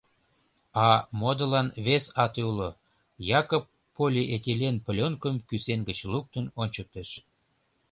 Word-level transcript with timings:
А 0.87 0.87
модылан 1.19 1.67
вес 1.85 2.05
ате 2.23 2.41
уло,— 2.49 2.69
Якып 3.39 3.65
полиэтилен 3.95 4.75
плёнкым 4.85 5.35
кӱсен 5.47 5.79
гыч 5.89 5.99
луктын 6.11 6.45
ончыктыш. 6.61 7.09